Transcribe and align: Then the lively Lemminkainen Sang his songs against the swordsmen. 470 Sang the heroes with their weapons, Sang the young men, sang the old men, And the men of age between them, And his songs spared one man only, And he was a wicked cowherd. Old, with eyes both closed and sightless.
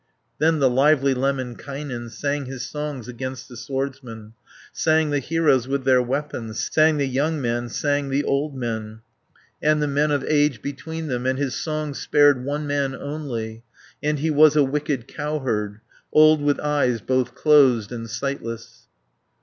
Then 0.39 0.57
the 0.57 0.67
lively 0.67 1.13
Lemminkainen 1.13 2.09
Sang 2.09 2.45
his 2.47 2.65
songs 2.67 3.07
against 3.07 3.47
the 3.47 3.55
swordsmen. 3.55 4.33
470 4.73 4.73
Sang 4.73 5.09
the 5.11 5.19
heroes 5.19 5.67
with 5.67 5.83
their 5.83 6.01
weapons, 6.01 6.71
Sang 6.73 6.97
the 6.97 7.05
young 7.05 7.39
men, 7.39 7.69
sang 7.69 8.09
the 8.09 8.23
old 8.23 8.57
men, 8.57 9.01
And 9.61 9.79
the 9.79 9.87
men 9.87 10.09
of 10.09 10.23
age 10.23 10.63
between 10.63 11.05
them, 11.05 11.27
And 11.27 11.37
his 11.37 11.53
songs 11.53 11.99
spared 11.99 12.43
one 12.43 12.65
man 12.65 12.95
only, 12.95 13.63
And 14.01 14.17
he 14.17 14.31
was 14.31 14.55
a 14.55 14.63
wicked 14.63 15.07
cowherd. 15.07 15.81
Old, 16.11 16.41
with 16.41 16.59
eyes 16.59 16.99
both 17.01 17.35
closed 17.35 17.91
and 17.91 18.09
sightless. 18.09 18.87